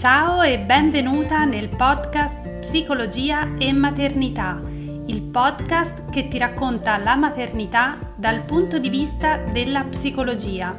Ciao 0.00 0.40
e 0.40 0.58
benvenuta 0.58 1.44
nel 1.44 1.68
podcast 1.68 2.60
Psicologia 2.60 3.58
e 3.58 3.70
Maternità, 3.70 4.58
il 4.64 5.20
podcast 5.20 6.08
che 6.08 6.26
ti 6.26 6.38
racconta 6.38 6.96
la 6.96 7.16
maternità 7.16 7.98
dal 8.16 8.40
punto 8.46 8.78
di 8.78 8.88
vista 8.88 9.36
della 9.36 9.82
psicologia. 9.82 10.74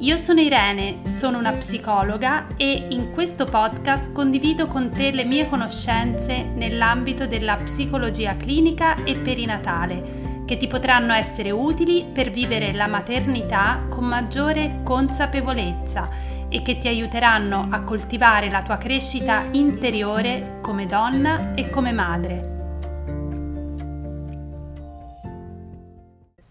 Io 0.00 0.18
sono 0.18 0.40
Irene, 0.40 0.98
sono 1.04 1.38
una 1.38 1.52
psicologa 1.52 2.46
e 2.58 2.88
in 2.90 3.10
questo 3.10 3.46
podcast 3.46 4.12
condivido 4.12 4.66
con 4.66 4.90
te 4.90 5.12
le 5.12 5.24
mie 5.24 5.48
conoscenze 5.48 6.42
nell'ambito 6.42 7.26
della 7.26 7.56
psicologia 7.56 8.36
clinica 8.36 9.02
e 9.02 9.16
perinatale, 9.16 10.42
che 10.44 10.58
ti 10.58 10.66
potranno 10.66 11.14
essere 11.14 11.50
utili 11.50 12.04
per 12.12 12.28
vivere 12.28 12.74
la 12.74 12.86
maternità 12.86 13.86
con 13.88 14.04
maggiore 14.04 14.80
consapevolezza 14.84 16.36
e 16.48 16.62
che 16.62 16.78
ti 16.78 16.88
aiuteranno 16.88 17.68
a 17.70 17.82
coltivare 17.82 18.50
la 18.50 18.62
tua 18.62 18.78
crescita 18.78 19.42
interiore 19.52 20.58
come 20.62 20.86
donna 20.86 21.54
e 21.54 21.70
come 21.70 21.92
madre. 21.92 22.56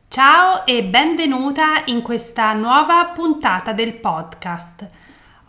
Ciao 0.08 0.66
e 0.66 0.84
benvenuta 0.84 1.84
in 1.86 2.02
questa 2.02 2.54
nuova 2.54 3.06
puntata 3.14 3.72
del 3.74 3.94
podcast. 3.94 4.90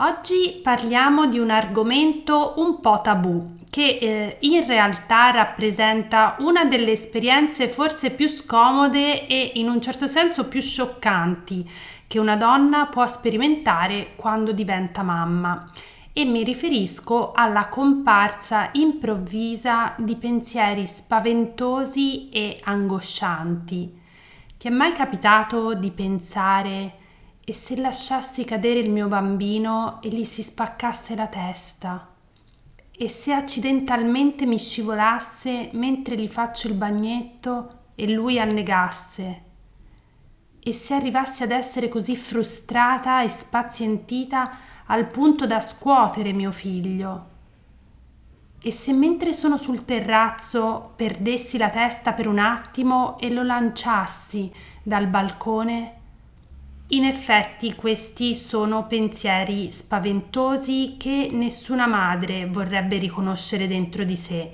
Oggi 0.01 0.61
parliamo 0.63 1.27
di 1.27 1.39
un 1.39 1.51
argomento 1.51 2.55
un 2.59 2.79
po' 2.81 3.01
tabù 3.01 3.57
che 3.71 3.99
eh, 4.01 4.37
in 4.41 4.67
realtà 4.67 5.31
rappresenta 5.31 6.37
una 6.41 6.65
delle 6.65 6.93
esperienze 6.93 7.69
forse 7.69 8.11
più 8.11 8.29
scomode 8.29 9.27
e 9.27 9.53
in 9.55 9.69
un 9.69 9.81
certo 9.81 10.07
senso 10.07 10.47
più 10.47 10.61
scioccanti 10.61 11.69
che 12.09 12.19
una 12.19 12.37
donna 12.37 12.87
può 12.87 13.07
sperimentare 13.07 14.15
quando 14.17 14.53
diventa 14.53 15.03
mamma 15.03 15.71
e 16.15 16.25
mi 16.25 16.43
riferisco 16.43 17.33
alla 17.33 17.69
comparsa 17.69 18.71
improvvisa 18.73 19.95
di 19.99 20.17
pensieri 20.17 20.87
spaventosi 20.87 22.31
e 22.31 22.59
angoscianti. 22.65 24.01
Ti 24.57 24.67
è 24.67 24.71
mai 24.71 24.93
capitato 24.95 25.75
di 25.75 25.91
pensare 25.93 26.95
e 27.45 27.53
se 27.53 27.77
lasciassi 27.77 28.45
cadere 28.45 28.81
il 28.81 28.91
mio 28.91 29.07
bambino 29.07 30.01
e 30.03 30.09
gli 30.09 30.25
si 30.25 30.43
spaccasse 30.43 31.15
la 31.15 31.29
testa? 31.29 32.15
E 32.91 33.09
se 33.09 33.33
accidentalmente 33.33 34.45
mi 34.47 34.59
scivolasse 34.59 35.71
mentre 35.75 36.17
gli 36.17 36.27
faccio 36.27 36.69
il 36.69 36.75
bagnetto 36.75 37.69
e 37.95 38.11
lui 38.11 38.41
annegasse? 38.41 39.43
E 40.61 40.73
se 40.73 40.95
arrivassi 40.95 41.43
ad 41.43 41.51
essere 41.51 41.89
così 41.89 42.17
frustrata 42.17 43.23
e 43.23 43.29
spazientita 43.29 44.51
al 44.87 45.07
punto 45.07 45.47
da 45.47 45.61
scuotere 45.61 46.33
mio 46.33 46.51
figlio? 46.51 47.37
E 48.61 48.73
se 48.73 48.93
mentre 48.93 49.33
sono 49.33 49.57
sul 49.57 49.85
terrazzo 49.85 50.93
perdessi 50.97 51.59
la 51.59 51.71
testa 51.71 52.13
per 52.13 52.27
un 52.27 52.39
attimo 52.39 53.19
e 53.19 53.31
lo 53.31 53.43
lanciassi 53.43 54.51
dal 54.83 55.07
balcone? 55.07 55.95
In 56.89 57.05
effetti 57.05 57.75
questi 57.75 58.35
sono 58.35 58.87
pensieri 58.87 59.71
spaventosi 59.71 60.97
che 60.99 61.29
nessuna 61.31 61.87
madre 61.87 62.47
vorrebbe 62.47 62.97
riconoscere 62.97 63.69
dentro 63.69 64.05
di 64.05 64.17
sé 64.17 64.53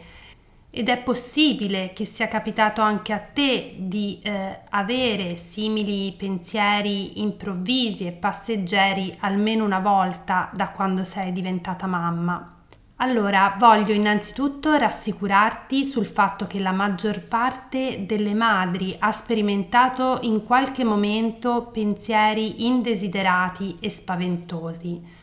ed 0.74 0.88
è 0.88 0.98
possibile 0.98 1.92
che 1.92 2.04
sia 2.04 2.26
capitato 2.26 2.82
anche 2.82 3.12
a 3.12 3.18
te 3.18 3.74
di 3.78 4.18
eh, 4.22 4.58
avere 4.70 5.36
simili 5.36 6.12
pensieri 6.16 7.20
improvvisi 7.20 8.06
e 8.06 8.12
passeggeri 8.12 9.14
almeno 9.20 9.64
una 9.64 9.78
volta 9.78 10.50
da 10.52 10.70
quando 10.70 11.04
sei 11.04 11.30
diventata 11.30 11.86
mamma. 11.86 12.50
Allora, 12.96 13.54
voglio 13.56 13.92
innanzitutto 13.92 14.76
rassicurarti 14.76 15.84
sul 15.84 16.06
fatto 16.06 16.46
che 16.46 16.58
la 16.58 16.72
maggior 16.72 17.20
parte 17.22 18.04
delle 18.06 18.34
madri 18.34 18.94
ha 18.98 19.12
sperimentato 19.12 20.18
in 20.22 20.42
qualche 20.42 20.84
momento 20.84 21.70
pensieri 21.72 22.66
indesiderati 22.66 23.76
e 23.78 23.90
spaventosi 23.90 25.22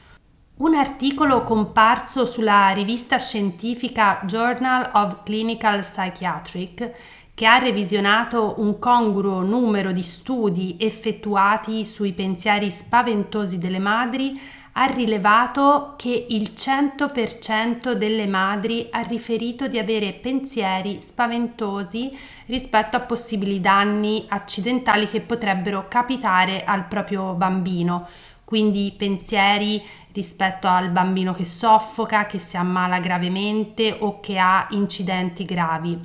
un 0.61 0.75
articolo 0.75 1.43
comparso 1.43 2.23
sulla 2.23 2.69
rivista 2.69 3.17
scientifica 3.17 4.21
Journal 4.25 4.91
of 4.93 5.23
Clinical 5.23 5.79
Psychiatric 5.79 6.91
che 7.33 7.45
ha 7.47 7.57
revisionato 7.57 8.55
un 8.57 8.77
congruo 8.77 9.41
numero 9.41 9.91
di 9.91 10.03
studi 10.03 10.75
effettuati 10.79 11.83
sui 11.83 12.13
pensieri 12.13 12.69
spaventosi 12.69 13.57
delle 13.57 13.79
madri 13.79 14.39
ha 14.73 14.85
rilevato 14.85 15.95
che 15.97 16.27
il 16.29 16.53
100% 16.55 17.91
delle 17.93 18.25
madri 18.25 18.87
ha 18.89 19.01
riferito 19.01 19.67
di 19.67 19.77
avere 19.77 20.13
pensieri 20.13 21.01
spaventosi 21.01 22.17
rispetto 22.45 22.95
a 22.95 23.01
possibili 23.01 23.59
danni 23.59 24.25
accidentali 24.29 25.07
che 25.07 25.21
potrebbero 25.21 25.87
capitare 25.89 26.63
al 26.63 26.85
proprio 26.85 27.33
bambino, 27.33 28.07
quindi 28.51 28.93
pensieri 28.97 29.81
rispetto 30.11 30.67
al 30.67 30.89
bambino 30.89 31.31
che 31.33 31.45
soffoca, 31.45 32.25
che 32.25 32.37
si 32.37 32.57
ammala 32.57 32.99
gravemente 32.99 33.95
o 33.97 34.19
che 34.19 34.37
ha 34.37 34.67
incidenti 34.71 35.45
gravi. 35.45 35.97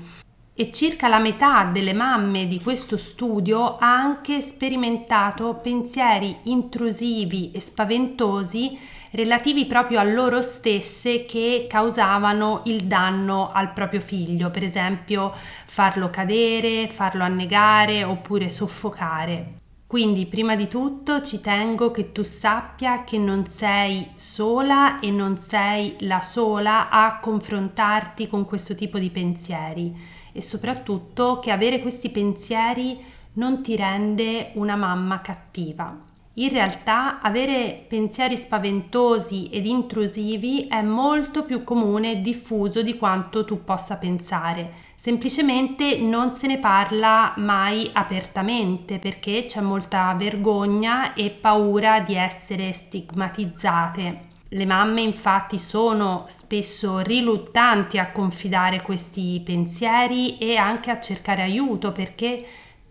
E 0.55 0.71
circa 0.71 1.09
la 1.09 1.19
metà 1.19 1.65
delle 1.65 1.93
mamme 1.93 2.47
di 2.47 2.63
questo 2.63 2.97
studio 2.99 3.79
ha 3.79 3.93
anche 3.93 4.41
sperimentato 4.41 5.59
pensieri 5.61 6.37
intrusivi 6.45 7.51
e 7.51 7.61
spaventosi 7.61 8.79
relativi 9.11 9.67
proprio 9.67 9.99
a 9.99 10.05
loro 10.05 10.41
stesse 10.41 11.25
che 11.25 11.67
causavano 11.69 12.61
il 12.67 12.85
danno 12.85 13.51
al 13.51 13.73
proprio 13.73 13.99
figlio, 13.99 14.51
per 14.51 14.63
esempio 14.63 15.33
farlo 15.35 16.11
cadere, 16.11 16.87
farlo 16.87 17.25
annegare 17.25 18.05
oppure 18.05 18.49
soffocare. 18.49 19.65
Quindi 19.87 20.27
prima 20.27 20.57
di 20.57 20.67
tutto 20.67 21.23
ci 21.23 21.41
tengo 21.41 21.93
che 21.93 22.11
tu 22.11 22.25
sappia 22.25 23.05
che 23.05 23.19
non 23.19 23.47
sei 23.47 24.11
sola 24.17 24.99
e 24.99 25.13
non 25.13 25.39
sei 25.39 25.95
la 26.01 26.23
sola 26.23 26.89
a 26.89 27.21
confrontarti 27.21 28.27
con 28.27 28.45
questo 28.45 28.75
tipo 28.75 28.99
di 28.99 29.11
pensieri 29.11 29.95
e 30.33 30.43
soprattutto 30.43 31.39
che 31.41 31.53
avere 31.53 31.81
questi 31.81 32.11
pensieri 32.11 32.99
non 33.35 33.63
ti 33.63 33.77
rende 33.77 34.51
una 34.55 34.75
mamma 34.75 35.21
cattiva. 35.21 35.97
In 36.39 36.51
realtà 36.51 37.21
avere 37.23 37.87
pensieri 37.89 38.37
spaventosi 38.37 39.49
ed 39.49 39.65
intrusivi 39.65 40.67
è 40.69 40.83
molto 40.83 41.45
più 41.45 41.65
comune 41.65 42.13
e 42.13 42.21
diffuso 42.21 42.83
di 42.83 42.99
quanto 42.99 43.47
tu 43.47 43.65
possa 43.65 43.97
pensare. 43.97 44.73
Semplicemente 44.95 45.97
non 45.97 46.35
se 46.35 46.47
ne 46.47 46.59
parla 46.59 47.33
mai 47.39 47.89
apertamente 47.91 48.99
perché 48.99 49.47
c'è 49.47 49.63
molta 49.63 50.15
vergogna 50.19 51.15
e 51.15 51.31
paura 51.31 52.01
di 52.01 52.17
essere 52.17 52.71
stigmatizzate. 52.75 54.35
Le 54.49 54.67
mamme 54.67 55.01
infatti 55.01 55.59
sono 55.59 56.25
spesso 56.29 56.99
riluttanti 56.99 57.99
a 57.99 58.13
confidare 58.13 58.83
questi 58.83 59.41
pensieri 59.43 60.37
e 60.37 60.57
anche 60.57 60.91
a 60.91 61.01
cercare 61.01 61.43
aiuto 61.43 61.93
perché 61.93 62.45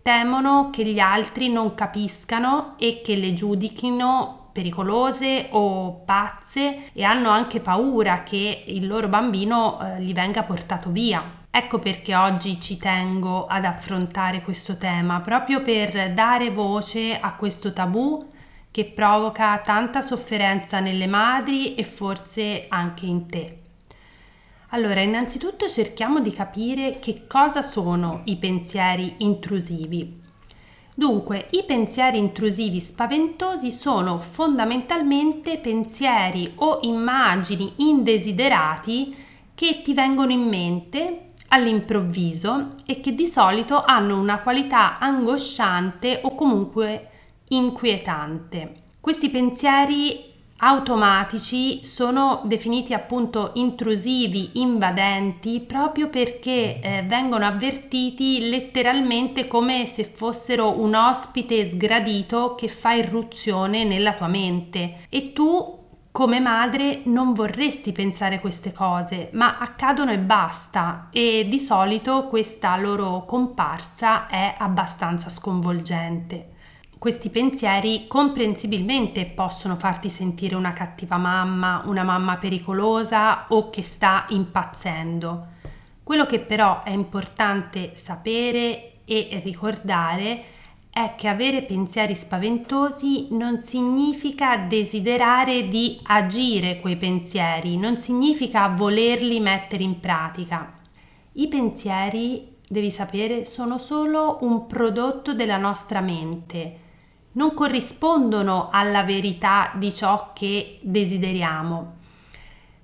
temono 0.06 0.70
che 0.70 0.84
gli 0.84 1.00
altri 1.00 1.48
non 1.48 1.74
capiscano 1.74 2.74
e 2.78 3.00
che 3.02 3.16
le 3.16 3.32
giudichino 3.32 4.50
pericolose 4.52 5.48
o 5.50 6.04
pazze 6.04 6.92
e 6.92 7.02
hanno 7.02 7.30
anche 7.30 7.58
paura 7.58 8.22
che 8.22 8.62
il 8.68 8.86
loro 8.86 9.08
bambino 9.08 9.80
eh, 9.80 10.00
gli 10.00 10.12
venga 10.12 10.44
portato 10.44 10.90
via. 10.90 11.24
Ecco 11.50 11.80
perché 11.80 12.14
oggi 12.14 12.60
ci 12.60 12.76
tengo 12.76 13.46
ad 13.46 13.64
affrontare 13.64 14.42
questo 14.42 14.76
tema, 14.76 15.18
proprio 15.18 15.60
per 15.60 16.12
dare 16.12 16.52
voce 16.52 17.18
a 17.18 17.34
questo 17.34 17.72
tabù 17.72 18.30
che 18.70 18.84
provoca 18.84 19.58
tanta 19.58 20.02
sofferenza 20.02 20.78
nelle 20.78 21.08
madri 21.08 21.74
e 21.74 21.82
forse 21.82 22.66
anche 22.68 23.06
in 23.06 23.26
te. 23.26 23.65
Allora, 24.76 25.00
innanzitutto 25.00 25.68
cerchiamo 25.68 26.20
di 26.20 26.30
capire 26.30 26.98
che 26.98 27.26
cosa 27.26 27.62
sono 27.62 28.20
i 28.24 28.36
pensieri 28.36 29.14
intrusivi. 29.20 30.20
Dunque, 30.94 31.46
i 31.52 31.64
pensieri 31.64 32.18
intrusivi 32.18 32.78
spaventosi 32.78 33.70
sono 33.70 34.20
fondamentalmente 34.20 35.56
pensieri 35.56 36.52
o 36.56 36.80
immagini 36.82 37.72
indesiderati 37.76 39.16
che 39.54 39.80
ti 39.80 39.94
vengono 39.94 40.32
in 40.32 40.46
mente 40.46 41.30
all'improvviso 41.48 42.72
e 42.84 43.00
che 43.00 43.14
di 43.14 43.26
solito 43.26 43.82
hanno 43.82 44.20
una 44.20 44.40
qualità 44.40 44.98
angosciante 44.98 46.20
o 46.22 46.34
comunque 46.34 47.08
inquietante. 47.48 48.82
Questi 49.00 49.30
pensieri 49.30 50.34
automatici 50.58 51.84
sono 51.84 52.42
definiti 52.44 52.94
appunto 52.94 53.50
intrusivi, 53.54 54.52
invadenti, 54.54 55.60
proprio 55.60 56.08
perché 56.08 56.80
eh, 56.80 57.04
vengono 57.06 57.44
avvertiti 57.44 58.48
letteralmente 58.48 59.46
come 59.46 59.86
se 59.86 60.04
fossero 60.04 60.80
un 60.80 60.94
ospite 60.94 61.64
sgradito 61.64 62.54
che 62.54 62.68
fa 62.68 62.92
irruzione 62.92 63.84
nella 63.84 64.14
tua 64.14 64.28
mente 64.28 65.00
e 65.08 65.32
tu 65.32 65.84
come 66.16 66.40
madre 66.40 67.02
non 67.04 67.34
vorresti 67.34 67.92
pensare 67.92 68.40
queste 68.40 68.72
cose, 68.72 69.28
ma 69.32 69.58
accadono 69.58 70.12
e 70.12 70.18
basta 70.18 71.08
e 71.10 71.46
di 71.46 71.58
solito 71.58 72.26
questa 72.28 72.74
loro 72.78 73.26
comparsa 73.26 74.26
è 74.26 74.54
abbastanza 74.56 75.28
sconvolgente. 75.28 76.54
Questi 76.98 77.28
pensieri 77.28 78.06
comprensibilmente 78.06 79.26
possono 79.26 79.76
farti 79.76 80.08
sentire 80.08 80.54
una 80.54 80.72
cattiva 80.72 81.18
mamma, 81.18 81.82
una 81.84 82.02
mamma 82.02 82.38
pericolosa 82.38 83.46
o 83.48 83.68
che 83.68 83.82
sta 83.82 84.24
impazzendo. 84.30 85.46
Quello 86.02 86.24
che 86.24 86.40
però 86.40 86.82
è 86.82 86.90
importante 86.90 87.92
sapere 87.96 89.02
e 89.04 89.40
ricordare 89.44 90.44
è 90.90 91.14
che 91.16 91.28
avere 91.28 91.62
pensieri 91.64 92.14
spaventosi 92.14 93.28
non 93.32 93.58
significa 93.58 94.56
desiderare 94.56 95.68
di 95.68 96.00
agire 96.04 96.80
quei 96.80 96.96
pensieri, 96.96 97.76
non 97.76 97.98
significa 97.98 98.68
volerli 98.68 99.38
mettere 99.38 99.82
in 99.82 100.00
pratica. 100.00 100.72
I 101.32 101.46
pensieri, 101.48 102.56
devi 102.66 102.90
sapere, 102.90 103.44
sono 103.44 103.76
solo 103.76 104.38
un 104.40 104.66
prodotto 104.66 105.34
della 105.34 105.58
nostra 105.58 106.00
mente, 106.00 106.84
non 107.36 107.54
corrispondono 107.54 108.68
alla 108.70 109.02
verità 109.02 109.72
di 109.76 109.92
ciò 109.92 110.32
che 110.34 110.78
desideriamo. 110.82 111.94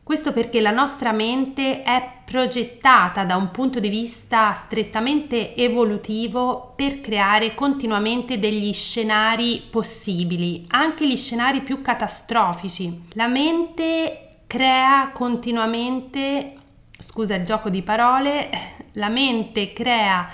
Questo 0.03 0.33
perché 0.33 0.61
la 0.61 0.73
nostra 0.73 1.13
mente 1.13 1.83
è 1.83 2.21
progettata 2.25 3.25
da 3.25 3.37
un 3.37 3.51
punto 3.51 3.79
di 3.79 3.89
vista 3.89 4.53
strettamente 4.53 5.55
evolutivo 5.55 6.73
per 6.75 7.01
creare 7.01 7.55
continuamente 7.55 8.39
degli 8.39 8.73
scenari 8.73 9.63
possibili, 9.71 10.65
anche 10.69 11.07
gli 11.07 11.17
scenari 11.17 11.63
più 11.63 11.83
catastrofici. 11.83 13.05
La 13.13 13.29
mente 13.29 14.41
crea 14.49 15.11
continuamente, 15.15 16.57
scusa 16.99 17.37
il 17.37 17.45
gioco 17.45 17.71
di 17.71 17.83
parole, 17.83 18.51
la 18.95 19.09
mente 19.09 19.73
crea 19.73 20.29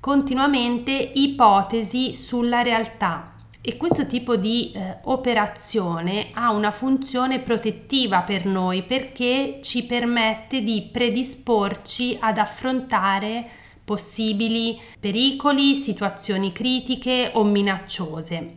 continuamente 0.00 0.90
ipotesi 1.14 2.12
sulla 2.12 2.60
realtà 2.60 3.31
e 3.64 3.76
questo 3.76 4.06
tipo 4.06 4.34
di 4.34 4.72
eh, 4.72 4.98
operazione 5.04 6.30
ha 6.32 6.50
una 6.50 6.72
funzione 6.72 7.38
protettiva 7.38 8.22
per 8.22 8.44
noi 8.44 8.82
perché 8.82 9.60
ci 9.62 9.86
permette 9.86 10.62
di 10.62 10.88
predisporci 10.90 12.18
ad 12.20 12.38
affrontare 12.38 13.48
possibili 13.84 14.80
pericoli, 14.98 15.76
situazioni 15.76 16.50
critiche 16.50 17.30
o 17.34 17.44
minacciose. 17.44 18.56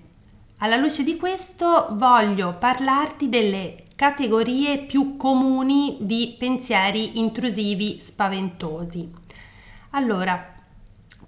Alla 0.60 0.76
luce 0.76 1.04
di 1.04 1.18
questo 1.18 1.90
voglio 1.92 2.56
parlarti 2.58 3.30
delle 3.30 3.84
categorie 3.96 4.80
più 4.80 5.18
comuni 5.18 5.98
di 6.00 6.36
pensieri 6.38 7.20
intrusivi 7.20 8.00
spaventosi. 8.00 9.12
Allora, 9.92 10.55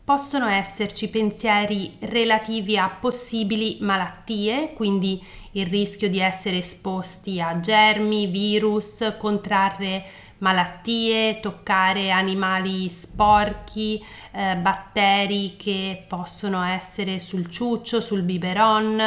possono 0.07 0.48
esserci 0.48 1.09
pensieri 1.09 1.92
relativi 2.00 2.77
a 2.77 2.88
possibili 2.88 3.80
malattie, 3.81 4.71
quindi 4.74 5.21
il 5.51 5.65
rischio 5.65 6.07
di 6.07 6.21
essere 6.21 6.59
esposti 6.59 7.42
a 7.42 7.59
germi, 7.59 8.27
virus, 8.27 9.15
contrarre 9.18 10.06
malattie, 10.38 11.42
toccare 11.42 12.12
animali 12.12 12.88
sporchi, 12.88 14.01
eh, 14.31 14.56
batteri 14.56 15.57
che 15.57 16.06
possono 16.07 16.63
essere 16.63 17.19
sul 17.19 17.50
ciuccio, 17.50 18.00
sul 18.00 18.21
biberon, 18.21 18.98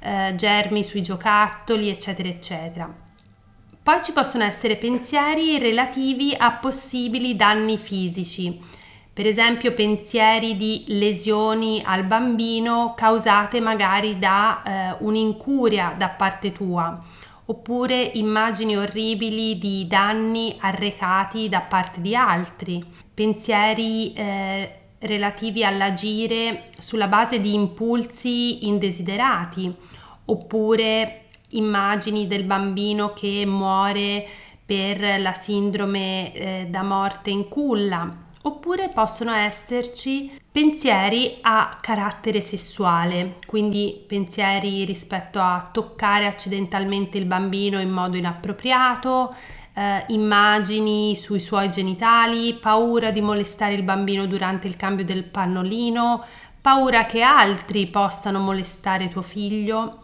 eh, 0.00 0.34
germi 0.36 0.84
sui 0.84 1.00
giocattoli, 1.00 1.88
eccetera, 1.88 2.28
eccetera. 2.28 2.94
Poi 3.82 4.02
ci 4.02 4.12
possono 4.12 4.44
essere 4.44 4.76
pensieri 4.76 5.58
relativi 5.58 6.34
a 6.36 6.52
possibili 6.52 7.36
danni 7.36 7.78
fisici 7.78 8.80
per 9.14 9.26
esempio 9.26 9.72
pensieri 9.72 10.56
di 10.56 10.84
lesioni 10.88 11.82
al 11.84 12.04
bambino 12.04 12.94
causate 12.96 13.60
magari 13.60 14.18
da 14.18 14.62
eh, 14.62 14.96
un'incuria 15.00 15.94
da 15.98 16.08
parte 16.08 16.50
tua, 16.50 16.98
oppure 17.44 18.00
immagini 18.14 18.74
orribili 18.74 19.58
di 19.58 19.86
danni 19.86 20.56
arrecati 20.58 21.50
da 21.50 21.60
parte 21.60 22.00
di 22.00 22.16
altri, 22.16 22.82
pensieri 23.12 24.14
eh, 24.14 24.78
relativi 25.00 25.62
all'agire 25.62 26.70
sulla 26.78 27.06
base 27.06 27.38
di 27.38 27.52
impulsi 27.52 28.66
indesiderati, 28.66 29.70
oppure 30.24 31.24
immagini 31.48 32.26
del 32.26 32.44
bambino 32.44 33.12
che 33.12 33.44
muore 33.44 34.26
per 34.64 35.20
la 35.20 35.34
sindrome 35.34 36.32
eh, 36.32 36.66
da 36.70 36.82
morte 36.82 37.28
in 37.28 37.46
culla 37.48 38.30
Oppure 38.44 38.88
possono 38.88 39.32
esserci 39.32 40.32
pensieri 40.50 41.38
a 41.42 41.78
carattere 41.80 42.40
sessuale, 42.40 43.38
quindi 43.46 44.04
pensieri 44.04 44.84
rispetto 44.84 45.38
a 45.38 45.68
toccare 45.72 46.26
accidentalmente 46.26 47.18
il 47.18 47.26
bambino 47.26 47.80
in 47.80 47.90
modo 47.90 48.16
inappropriato, 48.16 49.32
eh, 49.74 50.04
immagini 50.08 51.14
sui 51.14 51.38
suoi 51.38 51.70
genitali, 51.70 52.54
paura 52.54 53.12
di 53.12 53.20
molestare 53.20 53.74
il 53.74 53.84
bambino 53.84 54.26
durante 54.26 54.66
il 54.66 54.74
cambio 54.74 55.04
del 55.04 55.22
pannolino, 55.22 56.24
paura 56.60 57.06
che 57.06 57.22
altri 57.22 57.86
possano 57.86 58.40
molestare 58.40 59.08
tuo 59.08 59.22
figlio. 59.22 60.01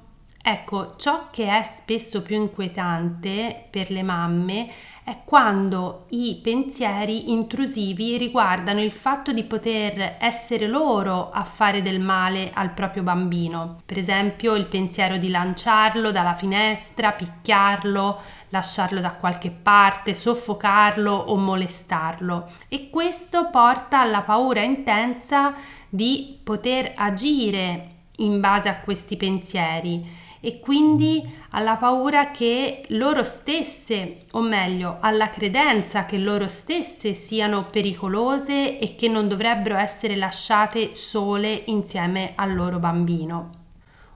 Ecco, 0.50 0.94
ciò 0.96 1.26
che 1.30 1.46
è 1.46 1.62
spesso 1.64 2.22
più 2.22 2.34
inquietante 2.34 3.66
per 3.68 3.90
le 3.90 4.02
mamme 4.02 4.66
è 5.04 5.18
quando 5.22 6.06
i 6.08 6.40
pensieri 6.42 7.30
intrusivi 7.30 8.16
riguardano 8.16 8.80
il 8.80 8.92
fatto 8.92 9.30
di 9.34 9.44
poter 9.44 10.16
essere 10.18 10.66
loro 10.66 11.28
a 11.28 11.44
fare 11.44 11.82
del 11.82 12.00
male 12.00 12.50
al 12.54 12.70
proprio 12.70 13.02
bambino. 13.02 13.80
Per 13.84 13.98
esempio 13.98 14.54
il 14.54 14.64
pensiero 14.64 15.18
di 15.18 15.28
lanciarlo 15.28 16.10
dalla 16.12 16.32
finestra, 16.32 17.12
picchiarlo, 17.12 18.18
lasciarlo 18.48 19.00
da 19.00 19.12
qualche 19.12 19.50
parte, 19.50 20.14
soffocarlo 20.14 21.12
o 21.12 21.36
molestarlo. 21.36 22.52
E 22.68 22.88
questo 22.88 23.50
porta 23.50 24.00
alla 24.00 24.22
paura 24.22 24.62
intensa 24.62 25.52
di 25.90 26.38
poter 26.42 26.94
agire 26.96 27.96
in 28.16 28.40
base 28.40 28.70
a 28.70 28.76
questi 28.76 29.18
pensieri 29.18 30.26
e 30.40 30.60
quindi 30.60 31.22
alla 31.50 31.76
paura 31.76 32.30
che 32.30 32.82
loro 32.88 33.24
stesse, 33.24 34.26
o 34.32 34.40
meglio, 34.40 34.98
alla 35.00 35.30
credenza 35.30 36.04
che 36.04 36.18
loro 36.18 36.48
stesse 36.48 37.14
siano 37.14 37.66
pericolose 37.66 38.78
e 38.78 38.94
che 38.94 39.08
non 39.08 39.28
dovrebbero 39.28 39.76
essere 39.76 40.16
lasciate 40.16 40.94
sole 40.94 41.62
insieme 41.66 42.32
al 42.36 42.54
loro 42.54 42.78
bambino. 42.78 43.56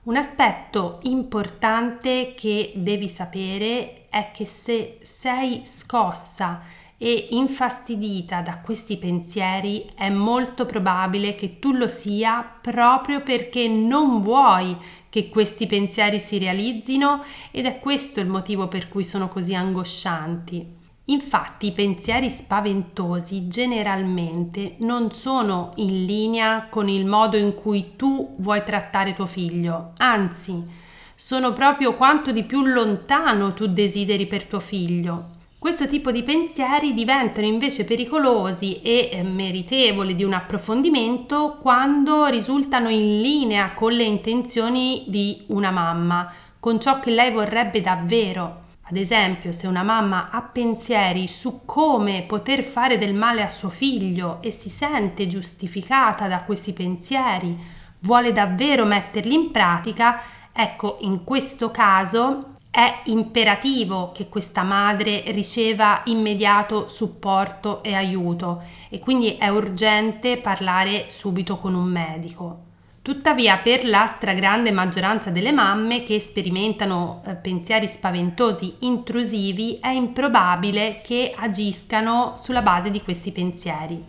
Un 0.05 0.17
aspetto 0.17 0.99
importante 1.03 2.35
che 2.37 2.73
devi 2.75 3.09
sapere 3.09 4.09
è 4.09 4.31
che 4.33 4.47
se 4.47 4.99
sei 5.01 5.61
scossa 5.65 6.61
e 7.03 7.29
infastidita 7.31 8.43
da 8.43 8.59
questi 8.59 8.97
pensieri, 8.97 9.85
è 9.97 10.09
molto 10.09 10.67
probabile 10.67 11.35
che 11.35 11.59
tu 11.59 11.73
lo 11.73 11.89
sia 11.89 12.49
proprio 12.61 13.23
perché 13.23 13.67
non 13.67 14.21
vuoi 14.21 14.77
che 15.13 15.29
questi 15.29 15.67
pensieri 15.67 16.19
si 16.19 16.39
realizzino 16.39 17.23
ed 17.51 17.67
è 17.67 17.79
questo 17.81 18.21
il 18.21 18.27
motivo 18.27 18.67
per 18.67 18.89
cui 18.89 19.05
sono 19.05 19.29
così 19.29 19.55
angoscianti. 19.55 20.67
Infatti 21.05 21.67
i 21.67 21.73
pensieri 21.73 22.31
spaventosi 22.31 23.47
generalmente 23.47 24.77
non 24.79 25.11
sono 25.11 25.73
in 25.75 26.05
linea 26.05 26.67
con 26.71 26.89
il 26.89 27.05
modo 27.05 27.37
in 27.37 27.53
cui 27.53 27.93
tu 27.97 28.37
vuoi 28.39 28.65
trattare 28.65 29.13
tuo 29.13 29.27
figlio, 29.27 29.93
anzi 29.99 30.67
sono 31.15 31.53
proprio 31.53 31.95
quanto 31.95 32.33
di 32.33 32.45
più 32.45 32.65
lontano 32.65 33.53
tu 33.53 33.67
desideri 33.67 34.27
per 34.27 34.47
tuo 34.47 34.61
figlio. 34.61 35.41
Questo 35.63 35.87
tipo 35.87 36.11
di 36.11 36.25
pensieri 36.25 36.93
diventano 36.93 37.47
invece 37.47 37.85
pericolosi 37.85 38.83
e 38.83 39.11
eh, 39.13 39.23
meritevoli 39.23 40.17
di 40.17 40.25
un 40.25 40.33
approfondimento 40.33 41.57
quando 41.61 42.27
risultano 42.27 42.89
in 42.89 43.21
linea 43.21 43.73
con 43.73 43.93
le 43.93 44.03
intenzioni 44.03 45.05
di 45.07 45.45
una 45.51 45.71
mamma, 45.71 46.29
con 46.59 46.81
ciò 46.81 46.99
che 46.99 47.13
lei 47.13 47.31
vorrebbe 47.31 47.81
davvero. 47.81 48.63
Ad 48.89 48.97
esempio, 48.97 49.53
se 49.53 49.69
una 49.69 49.85
mamma 49.85 50.31
ha 50.33 50.43
pensieri 50.43 51.29
su 51.29 51.65
come 51.65 52.25
poter 52.27 52.65
fare 52.65 52.99
del 52.99 53.15
male 53.15 53.43
a 53.45 53.49
suo 53.49 53.71
figlio 53.71 54.43
e 54.43 54.51
si 54.51 54.69
sente 54.69 55.29
giustificata 55.29 56.27
da 56.27 56.43
questi 56.43 56.73
pensieri, 56.73 57.57
vuole 58.01 58.33
davvero 58.33 58.85
metterli 58.85 59.33
in 59.33 59.53
pratica, 59.53 60.23
ecco, 60.53 60.97
in 61.03 61.23
questo 61.23 61.71
caso 61.71 62.52
è 62.73 63.03
imperativo 63.05 64.13
che 64.15 64.31
questa 64.31 64.63
madre 64.63 65.25
riceva 65.27 66.01
immediato 66.07 66.89
supporto 66.89 67.83
e 67.83 67.95
aiuto 67.95 68.63
e 68.89 68.99
quindi 68.99 69.37
è 69.37 69.49
urgente 69.49 70.39
parlare 70.39 71.05
subito 71.11 71.59
con 71.59 71.75
un 71.75 71.85
medico. 71.85 72.71
Tuttavia, 73.03 73.59
per 73.59 73.85
la 73.85 74.07
stragrande 74.07 74.71
maggioranza 74.71 75.29
delle 75.29 75.53
mamme 75.53 76.03
che 76.03 76.19
sperimentano 76.19 77.21
eh, 77.27 77.35
pensieri 77.35 77.87
spaventosi 77.87 78.77
intrusivi, 78.81 79.77
è 79.79 79.89
improbabile 79.89 81.03
che 81.05 81.31
agiscano 81.37 82.33
sulla 82.37 82.63
base 82.63 82.91
di 82.91 83.03
questi 83.03 83.33
pensieri. 83.33 84.03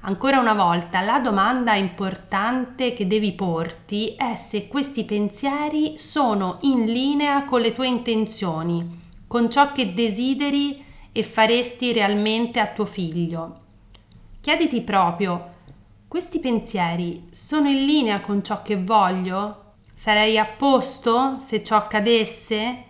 Ancora 0.00 0.38
una 0.38 0.54
volta, 0.54 1.00
la 1.00 1.18
domanda 1.18 1.74
importante 1.74 2.92
che 2.92 3.06
devi 3.06 3.32
porti 3.32 4.14
è 4.16 4.36
se 4.36 4.68
questi 4.68 5.04
pensieri 5.04 5.98
sono 5.98 6.58
in 6.62 6.84
linea 6.84 7.44
con 7.44 7.60
le 7.60 7.72
tue 7.72 7.88
intenzioni, 7.88 9.00
con 9.26 9.50
ciò 9.50 9.72
che 9.72 9.94
desideri 9.94 10.84
e 11.10 11.22
faresti 11.22 11.92
realmente 11.92 12.60
a 12.60 12.66
tuo 12.66 12.84
figlio. 12.84 13.60
Chiediti 14.40 14.82
proprio 14.82 15.54
questi 16.06 16.38
pensieri 16.38 17.26
sono 17.30 17.68
in 17.68 17.84
linea 17.84 18.20
con 18.20 18.44
ciò 18.44 18.62
che 18.62 18.80
voglio? 18.80 19.72
Sarei 19.92 20.38
a 20.38 20.44
posto 20.44 21.38
se 21.38 21.64
ciò 21.64 21.76
accadesse? 21.76 22.84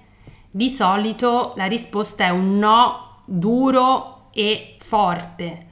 Di 0.51 0.69
solito 0.69 1.55
la 1.57 1.65
risposta 1.65 2.25
è 2.25 2.29
un 2.29 2.59
no 2.59 3.23
duro 3.25 4.29
e 4.33 4.77
forte. 4.79 5.67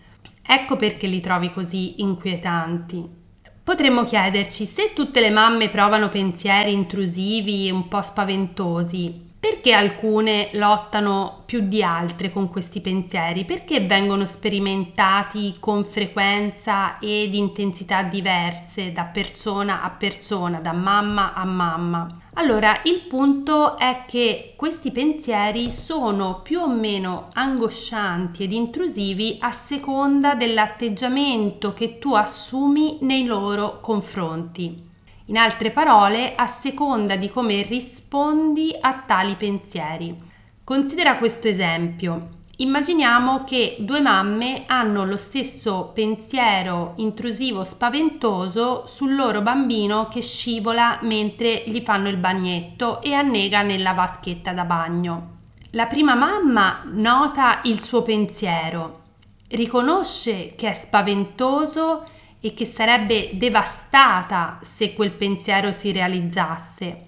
Ecco 0.47 0.77
perché 0.77 1.07
li 1.07 1.21
trovi 1.21 1.51
così 1.51 2.03
inquietanti. 2.03 3.23
Potremmo 3.65 4.05
chiederci 4.05 4.67
se 4.67 4.93
tutte 4.95 5.21
le 5.21 5.31
mamme 5.31 5.71
provano 5.71 6.11
pensieri 6.11 6.73
intrusivi 6.73 7.67
e 7.67 7.71
un 7.71 7.89
po' 7.89 8.03
spaventosi, 8.03 9.34
perché 9.45 9.73
alcune 9.73 10.49
lottano 10.55 11.43
più 11.45 11.69
di 11.69 11.83
altre 11.83 12.33
con 12.33 12.49
questi 12.49 12.81
pensieri? 12.81 13.45
Perché 13.45 13.81
vengono 13.81 14.25
sperimentati 14.25 15.57
con 15.61 15.85
frequenza 15.85 16.99
ed 16.99 17.35
intensità 17.35 18.03
diverse 18.05 18.91
da 18.93 19.05
persona 19.05 19.83
a 19.83 19.91
persona, 19.91 20.61
da 20.61 20.73
mamma 20.73 21.35
a 21.35 21.45
mamma? 21.45 22.23
Allora, 22.37 22.81
il 22.85 23.03
punto 23.03 23.77
è 23.77 24.05
che 24.09 24.55
questi 24.57 24.91
pensieri 24.91 25.71
sono 25.71 26.41
più 26.41 26.61
o 26.61 26.69
meno 26.71 27.29
angoscianti 27.35 28.45
ed 28.45 28.53
intrusivi 28.53 29.37
a 29.41 29.53
seconda 29.53 30.35
dell'atteggiamento 30.35 31.75
che 31.75 31.99
tu 31.99 32.15
assumi 32.15 32.97
nei 33.03 33.27
loro 33.27 33.79
confronti. 33.81 34.93
In 35.26 35.38
altre 35.38 35.71
parole, 35.71 36.35
a 36.35 36.47
seconda 36.47 37.16
di 37.16 37.31
come 37.31 37.62
rispondi 37.62 38.76
a 38.78 39.02
tali 39.07 39.37
pensieri. 39.37 40.14
Considera 40.62 41.16
questo 41.16 41.49
esempio. 41.49 42.43
Immaginiamo 42.57 43.43
che 43.43 43.76
due 43.81 44.00
mamme 44.00 44.64
hanno 44.66 45.07
lo 45.07 45.16
stesso 45.16 45.93
pensiero 45.95 46.93
intrusivo 46.97 47.64
spaventoso 47.64 48.87
sul 48.87 49.14
loro 49.14 49.40
bambino 49.40 50.09
che 50.09 50.23
scivola 50.23 50.99
mentre 51.02 51.64
gli 51.66 51.81
fanno 51.81 52.09
il 52.09 52.16
bagnetto 52.19 53.00
e 53.00 53.14
annega 53.14 53.62
nella 53.62 53.93
vaschetta 53.93 54.52
da 54.52 54.64
bagno. 54.64 55.33
La 55.71 55.87
prima 55.87 56.14
mamma 56.14 56.83
nota 56.85 57.61
il 57.64 57.83
suo 57.83 58.02
pensiero, 58.02 59.00
riconosce 59.49 60.54
che 60.54 60.69
è 60.69 60.75
spaventoso 60.75 62.04
e 62.45 62.53
che 62.53 62.67
sarebbe 62.67 63.31
devastata 63.33 64.59
se 64.61 64.93
quel 64.93 65.13
pensiero 65.13 65.73
si 65.73 65.93
realizzasse, 65.93 66.99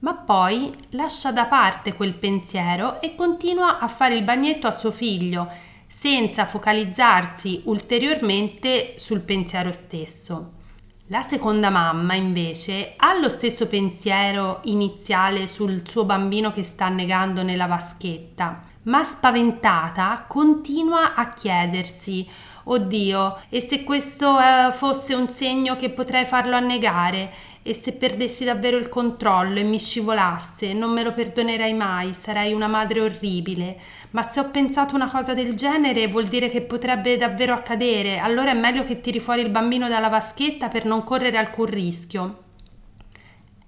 ma 0.00 0.14
poi 0.14 0.68
lascia 0.90 1.30
da 1.30 1.44
parte 1.44 1.94
quel 1.94 2.14
pensiero 2.14 3.00
e 3.00 3.14
continua 3.14 3.78
a 3.78 3.86
fare 3.86 4.16
il 4.16 4.24
bagnetto 4.24 4.66
a 4.66 4.72
suo 4.72 4.90
figlio, 4.90 5.48
senza 5.86 6.44
focalizzarsi 6.44 7.62
ulteriormente 7.66 8.94
sul 8.96 9.20
pensiero 9.20 9.70
stesso. 9.70 10.54
La 11.06 11.22
seconda 11.22 11.70
mamma 11.70 12.14
invece 12.14 12.94
ha 12.96 13.16
lo 13.16 13.28
stesso 13.28 13.68
pensiero 13.68 14.58
iniziale 14.64 15.46
sul 15.46 15.86
suo 15.86 16.04
bambino 16.04 16.52
che 16.52 16.64
sta 16.64 16.86
annegando 16.86 17.44
nella 17.44 17.66
vaschetta, 17.66 18.69
ma 18.84 19.04
spaventata 19.04 20.24
continua 20.26 21.14
a 21.14 21.28
chiedersi 21.32 22.26
Oddio, 22.62 23.40
e 23.48 23.60
se 23.60 23.84
questo 23.84 24.38
eh, 24.38 24.70
fosse 24.70 25.14
un 25.14 25.28
segno 25.28 25.76
che 25.76 25.90
potrei 25.90 26.26
farlo 26.26 26.54
annegare? 26.54 27.32
E 27.62 27.74
se 27.74 27.94
perdessi 27.94 28.44
davvero 28.44 28.76
il 28.76 28.88
controllo 28.88 29.58
e 29.58 29.64
mi 29.64 29.78
scivolasse, 29.78 30.72
non 30.72 30.92
me 30.92 31.02
lo 31.02 31.12
perdonerei 31.12 31.74
mai, 31.74 32.14
sarei 32.14 32.52
una 32.52 32.68
madre 32.68 33.00
orribile. 33.00 33.78
Ma 34.10 34.22
se 34.22 34.40
ho 34.40 34.50
pensato 34.50 34.94
una 34.94 35.10
cosa 35.10 35.34
del 35.34 35.56
genere 35.56 36.06
vuol 36.06 36.26
dire 36.26 36.48
che 36.48 36.60
potrebbe 36.60 37.16
davvero 37.16 37.54
accadere, 37.54 38.18
allora 38.18 38.50
è 38.50 38.54
meglio 38.54 38.84
che 38.84 39.00
tiri 39.00 39.20
fuori 39.20 39.40
il 39.40 39.50
bambino 39.50 39.88
dalla 39.88 40.08
vaschetta 40.08 40.68
per 40.68 40.84
non 40.84 41.02
correre 41.02 41.38
alcun 41.38 41.66
rischio. 41.66 42.38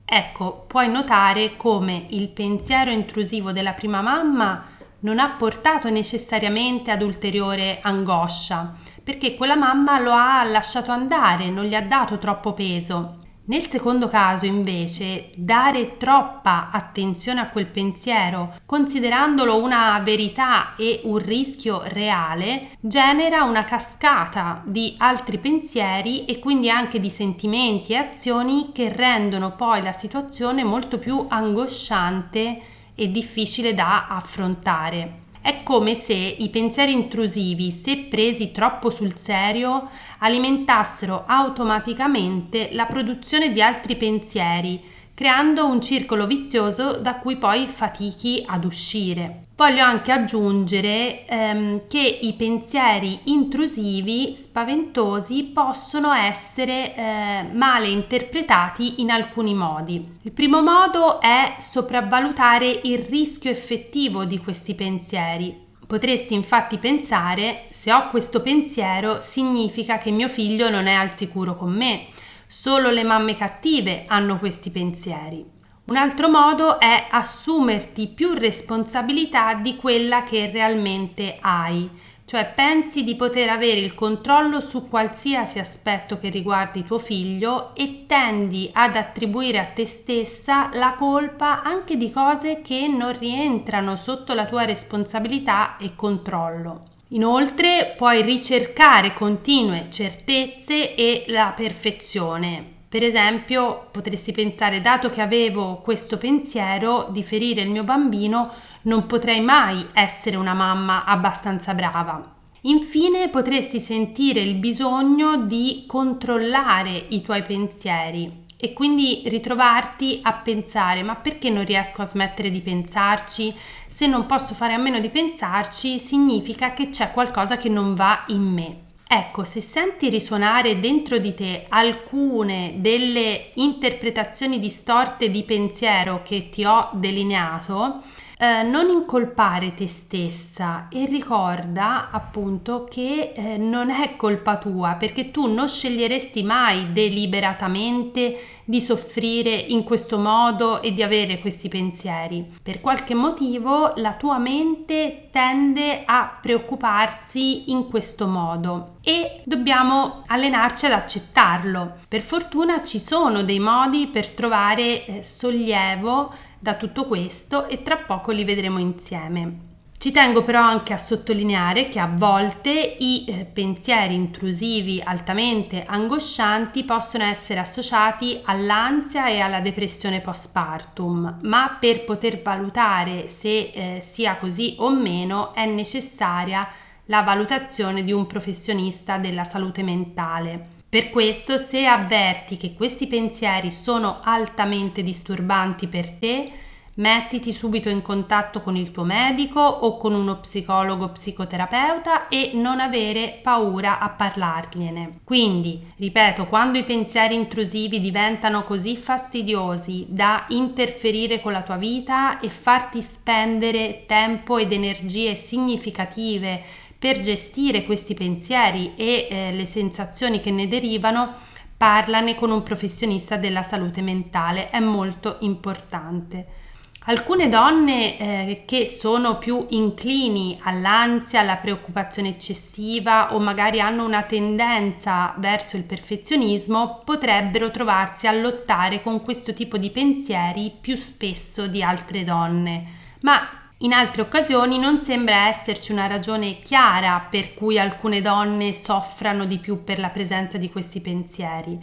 Ecco, 0.04 0.64
puoi 0.69 0.88
notare 0.90 1.57
come 1.57 2.07
il 2.11 2.28
pensiero 2.28 2.90
intrusivo 2.90 3.50
della 3.50 3.73
prima 3.73 4.00
mamma 4.00 4.81
non 5.02 5.18
ha 5.18 5.30
portato 5.30 5.88
necessariamente 5.90 6.90
ad 6.90 7.02
ulteriore 7.02 7.78
angoscia, 7.82 8.75
perché 9.02 9.35
quella 9.35 9.56
mamma 9.56 9.99
lo 9.99 10.12
ha 10.12 10.42
lasciato 10.44 10.90
andare, 10.90 11.50
non 11.50 11.64
gli 11.64 11.75
ha 11.75 11.82
dato 11.82 12.18
troppo 12.18 12.52
peso. 12.52 13.18
Nel 13.44 13.66
secondo 13.66 14.06
caso, 14.06 14.47
invece, 14.47 15.32
dare 15.35 15.97
troppa 15.97 16.68
attenzione 16.71 17.40
a 17.40 17.49
quel 17.49 17.66
pensiero, 17.66 18.54
considerandolo 18.64 19.61
una 19.61 19.99
verità 19.99 20.76
e 20.76 21.00
un 21.04 21.18
rischio 21.18 21.82
reale, 21.87 22.76
genera 22.78 23.42
una 23.42 23.64
cascata 23.64 24.62
di 24.64 24.94
altri 24.97 25.38
pensieri 25.38 26.25
e 26.25 26.38
quindi 26.38 26.71
anche 26.71 27.00
di 27.00 27.11
sentimenti 27.11 27.94
e 27.94 27.97
azioni 27.97 28.71
che 28.73 28.88
rendono 28.92 29.56
poi 29.56 29.82
la 29.82 29.92
situazione 29.92 30.62
molto 30.62 30.99
più 30.99 31.26
angosciante 31.28 32.61
e 32.94 33.11
difficile 33.11 33.75
da 33.75 34.06
affrontare. 34.08 35.20
È 35.42 35.64
come 35.64 35.96
se 35.96 36.14
i 36.14 36.49
pensieri 36.50 36.92
intrusivi, 36.92 37.72
se 37.72 38.06
presi 38.08 38.52
troppo 38.52 38.90
sul 38.90 39.16
serio, 39.16 39.88
alimentassero 40.18 41.25
automaticamente 41.26 42.68
la 42.72 42.87
produzione 42.87 43.50
di 43.50 43.61
altri 43.61 43.96
pensieri, 43.96 44.80
creando 45.14 45.66
un 45.66 45.81
circolo 45.81 46.26
vizioso 46.26 46.95
da 46.95 47.16
cui 47.16 47.37
poi 47.37 47.66
fatichi 47.66 48.42
ad 48.47 48.64
uscire. 48.64 49.42
Voglio 49.54 49.85
anche 49.85 50.11
aggiungere 50.11 51.25
ehm, 51.26 51.83
che 51.87 52.00
i 52.00 52.33
pensieri 52.33 53.21
intrusivi, 53.25 54.33
spaventosi, 54.35 55.45
possono 55.45 56.12
essere 56.12 56.95
eh, 56.95 57.47
male 57.52 57.88
interpretati 57.88 59.00
in 59.02 59.11
alcuni 59.11 59.54
modi. 59.54 60.19
Il 60.23 60.33
primo 60.33 60.62
modo 60.62 61.21
è 61.21 61.54
sopravvalutare 61.59 62.81
il 62.85 62.99
rischio 62.99 63.50
effettivo 63.50 64.25
di 64.25 64.38
questi 64.38 64.75
pensieri. 64.75 65.71
Potresti 65.87 66.33
infatti 66.33 66.78
pensare, 66.78 67.66
se 67.69 67.92
ho 67.92 68.09
questo 68.09 68.40
pensiero, 68.40 69.21
significa 69.21 69.99
che 69.99 70.11
mio 70.11 70.26
figlio 70.26 70.71
non 70.71 70.87
è 70.87 70.95
al 70.95 71.11
sicuro 71.11 71.54
con 71.54 71.71
me. 71.71 72.07
Solo 72.52 72.90
le 72.90 73.02
mamme 73.02 73.35
cattive 73.35 74.04
hanno 74.06 74.38
questi 74.38 74.68
pensieri. 74.68 75.42
Un 75.87 75.97
altro 75.97 76.28
modo 76.28 76.78
è 76.78 77.06
assumerti 77.11 78.09
più 78.09 78.35
responsabilità 78.35 79.54
di 79.54 79.75
quella 79.76 80.23
che 80.23 80.50
realmente 80.50 81.38
hai, 81.40 81.88
cioè 82.26 82.52
pensi 82.54 83.04
di 83.04 83.16
poter 83.16 83.49
avere 83.49 83.80
il 83.80 83.94
controllo 83.94 84.61
su 84.61 84.90
qualsiasi 84.90 85.61
aspetto 85.61 86.18
che 86.18 86.28
riguardi 86.28 86.85
tuo 86.85 86.99
figlio 86.99 87.75
e 87.75 88.04
tendi 88.06 88.68
ad 88.71 88.97
attribuire 88.97 89.59
a 89.59 89.64
te 89.64 89.87
stessa 89.87 90.68
la 90.75 90.92
colpa 90.92 91.62
anche 91.62 91.97
di 91.97 92.12
cose 92.12 92.61
che 92.61 92.87
non 92.87 93.18
rientrano 93.18 93.97
sotto 93.97 94.35
la 94.35 94.44
tua 94.44 94.66
responsabilità 94.66 95.78
e 95.78 95.94
controllo. 95.94 96.91
Inoltre 97.12 97.92
puoi 97.95 98.23
ricercare 98.23 99.12
continue 99.12 99.88
certezze 99.90 100.95
e 100.95 101.25
la 101.28 101.52
perfezione, 101.54 102.64
per 102.88 103.02
esempio, 103.02 103.88
potresti 103.90 104.33
pensare, 104.33 104.81
dato 104.81 105.11
che 105.11 105.21
avevo 105.21 105.81
questo 105.83 106.16
pensiero 106.16 107.09
di 107.11 107.23
ferire 107.23 107.62
il 107.62 107.71
mio 107.71 107.85
bambino, 107.85 108.50
non 108.83 109.07
potrei 109.07 109.40
mai 109.40 109.87
essere 109.92 110.37
una 110.37 110.54
mamma 110.54 111.04
abbastanza 111.04 111.75
brava. 111.75 112.21
Infine, 112.62 113.28
potresti 113.28 113.81
sentire 113.81 114.40
il 114.40 114.54
bisogno 114.54 115.45
di 115.45 115.85
controllare 115.87 117.07
i 117.09 117.21
tuoi 117.21 117.42
pensieri 117.42 118.41
e 118.64 118.73
quindi 118.73 119.23
ritrovarti 119.25 120.21
a 120.23 120.35
pensare 120.35 121.02
ma 121.02 121.16
perché 121.16 121.50
non 121.50 121.64
riesco 121.64 122.00
a 122.00 122.04
smettere 122.04 122.49
di 122.49 122.61
pensarci? 122.61 123.52
Se 123.88 124.07
non 124.07 124.25
posso 124.25 124.54
fare 124.54 124.73
a 124.73 124.78
meno 124.78 125.00
di 125.00 125.09
pensarci 125.09 125.99
significa 125.99 126.73
che 126.73 126.88
c'è 126.88 127.11
qualcosa 127.11 127.57
che 127.57 127.69
non 127.69 127.95
va 127.97 128.23
in 128.28 128.42
me. 128.42 128.76
Ecco, 129.04 129.42
se 129.42 129.61
senti 129.61 130.09
risuonare 130.09 130.78
dentro 130.78 131.19
di 131.19 131.35
te 131.35 131.66
alcune 131.71 132.75
delle 132.76 133.50
interpretazioni 133.54 134.61
distorte 134.61 135.28
di 135.28 135.42
pensiero 135.42 136.23
che 136.23 136.49
ti 136.49 136.64
ho 136.64 136.88
delineato, 136.92 138.00
eh, 138.42 138.64
non 138.64 138.88
incolpare 138.88 139.72
te 139.72 139.87
stessa 139.87 140.88
e 140.90 141.04
ricorda 141.04 142.11
appunto 142.11 142.88
che 142.90 143.32
eh, 143.37 143.56
non 143.56 143.88
è 143.88 144.16
colpa 144.16 144.58
tua 144.58 144.96
perché 144.99 145.30
tu 145.30 145.46
non 145.46 145.68
sceglieresti 145.68 146.42
mai 146.42 146.90
deliberatamente 146.90 148.37
di 148.64 148.80
soffrire 148.80 149.54
in 149.54 149.84
questo 149.84 150.18
modo 150.18 150.82
e 150.82 150.92
di 150.92 151.04
avere 151.04 151.38
questi 151.38 151.68
pensieri. 151.68 152.44
Per 152.61 152.80
qualche 152.80 153.14
motivo 153.14 153.92
la 153.94 154.14
tua 154.14 154.38
mente 154.38 155.22
tende 155.32 156.02
a 156.04 156.38
preoccuparsi 156.40 157.70
in 157.70 157.88
questo 157.88 158.26
modo 158.26 158.98
e 159.02 159.40
dobbiamo 159.44 160.22
allenarci 160.26 160.86
ad 160.86 160.92
accettarlo. 160.92 161.96
Per 162.06 162.20
fortuna 162.20 162.82
ci 162.82 162.98
sono 163.00 163.42
dei 163.42 163.58
modi 163.58 164.08
per 164.08 164.28
trovare 164.28 165.06
eh, 165.06 165.22
sollievo 165.24 166.32
da 166.58 166.74
tutto 166.74 167.06
questo 167.06 167.66
e 167.66 167.82
tra 167.82 167.96
poco 167.96 168.30
li 168.30 168.44
vedremo 168.44 168.78
insieme. 168.78 169.72
Ci 170.02 170.11
tengo 170.11 170.42
però 170.42 170.61
anche 170.61 170.92
a 170.92 170.99
sottolineare 170.99 171.88
che 171.88 172.00
a 172.00 172.11
volte 172.12 172.71
i 172.71 173.25
eh, 173.25 173.44
pensieri 173.44 174.14
intrusivi 174.14 175.00
altamente 175.00 175.85
angoscianti 175.87 176.82
possono 176.82 177.23
essere 177.23 177.61
associati 177.61 178.40
all'ansia 178.47 179.28
e 179.28 179.38
alla 179.38 179.61
depressione 179.61 180.21
postpartum, 180.21 181.38
ma 181.42 181.76
per 181.78 182.02
poter 182.02 182.42
valutare 182.42 183.28
se 183.28 183.71
eh, 183.73 183.99
sia 184.02 184.38
così 184.38 184.75
o 184.78 184.90
meno 184.90 185.54
è 185.54 185.66
necessaria 185.66 186.66
la 187.04 187.23
valutazione 187.23 188.02
di 188.02 188.11
un 188.11 188.26
professionista 188.26 189.18
della 189.18 189.44
salute 189.44 189.85
mentale. 189.85 190.80
Per 190.88 191.11
questo, 191.11 191.56
se 191.56 191.87
avverti 191.87 192.56
che 192.56 192.75
questi 192.75 193.06
pensieri 193.06 193.71
sono 193.71 194.18
altamente 194.21 195.04
disturbanti 195.04 195.87
per 195.87 196.11
te, 196.11 196.50
mettiti 196.94 197.52
subito 197.52 197.88
in 197.88 198.02
contatto 198.02 198.61
con 198.61 198.76
il 198.76 198.90
tuo 198.90 199.04
medico 199.04 199.61
o 199.61 199.96
con 199.96 200.12
uno 200.12 200.38
psicologo 200.40 201.08
psicoterapeuta 201.08 202.28
e 202.28 202.50
non 202.54 202.80
avere 202.80 203.40
paura 203.42 203.99
a 203.99 204.11
parlargliene. 204.11 205.20
Quindi, 205.25 205.92
ripeto, 205.96 206.46
quando 206.46 206.78
i 206.78 206.84
pensieri 206.84 207.34
intrusivi 207.34 207.99
diventano 208.00 208.64
così 208.64 208.96
fastidiosi 208.96 210.06
da 210.08 210.44
interferire 210.49 211.40
con 211.40 211.52
la 211.52 211.62
tua 211.62 211.76
vita 211.76 212.40
e 212.40 212.50
farti 212.50 213.00
spendere 213.00 214.04
tempo 214.06 214.58
ed 214.58 214.72
energie 214.72 215.34
significative 215.37 216.62
per 216.99 217.20
gestire 217.20 217.84
questi 217.84 218.14
pensieri 218.14 218.92
e 218.96 219.26
eh, 219.28 219.52
le 219.52 219.64
sensazioni 219.64 220.40
che 220.40 220.52
ne 220.52 220.68
derivano, 220.68 221.34
parlane 221.76 222.37
con 222.37 222.52
un 222.52 222.62
professionista 222.62 223.37
della 223.37 223.64
salute 223.64 224.02
mentale, 224.02 224.70
è 224.70 224.78
molto 224.78 225.38
importante. 225.40 226.62
Alcune 227.04 227.49
donne 227.49 228.16
eh, 228.16 228.62
che 228.64 228.87
sono 228.87 229.37
più 229.37 229.66
inclini 229.71 230.56
all'ansia, 230.62 231.40
alla 231.40 231.56
preoccupazione 231.56 232.28
eccessiva 232.28 233.35
o 233.35 233.40
magari 233.40 233.80
hanno 233.80 234.04
una 234.04 234.23
tendenza 234.23 235.35
verso 235.38 235.76
il 235.76 235.82
perfezionismo 235.82 237.00
potrebbero 237.04 237.73
trovarsi 237.73 238.28
a 238.28 238.32
lottare 238.32 239.02
con 239.02 239.21
questo 239.21 239.52
tipo 239.52 239.78
di 239.78 239.90
pensieri 239.90 240.73
più 240.80 240.94
spesso 240.94 241.66
di 241.66 241.82
altre 241.82 242.23
donne. 242.23 242.85
Ma 243.23 243.49
in 243.78 243.92
altre 243.92 244.23
occasioni 244.23 244.78
non 244.78 245.02
sembra 245.02 245.49
esserci 245.49 245.90
una 245.90 246.06
ragione 246.06 246.61
chiara 246.61 247.26
per 247.28 247.52
cui 247.54 247.80
alcune 247.80 248.21
donne 248.21 248.75
soffrano 248.75 249.44
di 249.44 249.59
più 249.59 249.82
per 249.82 249.99
la 249.99 250.11
presenza 250.11 250.56
di 250.56 250.71
questi 250.71 251.00
pensieri. 251.00 251.80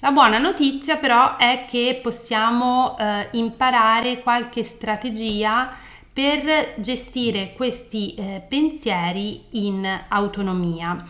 La 0.00 0.12
buona 0.12 0.38
notizia 0.38 0.96
però 0.96 1.36
è 1.36 1.64
che 1.68 1.98
possiamo 2.00 2.96
eh, 2.96 3.28
imparare 3.32 4.20
qualche 4.20 4.62
strategia 4.62 5.74
per 6.12 6.74
gestire 6.78 7.52
questi 7.52 8.14
eh, 8.14 8.42
pensieri 8.48 9.46
in 9.50 9.84
autonomia. 10.08 11.04